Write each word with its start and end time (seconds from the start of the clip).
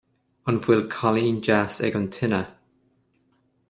An 0.51 0.57
bhfuil 0.63 0.81
cailín 0.95 1.37
deas 1.47 1.77
ag 1.87 1.99
an 2.01 2.09
tine 2.17 2.43